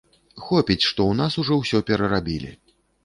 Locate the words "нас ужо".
1.19-1.59